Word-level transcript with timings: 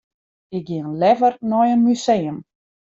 Ik 0.57 0.63
gean 0.67 0.97
leaver 1.01 1.33
nei 1.49 1.69
in 1.73 1.83
museum. 1.87 2.37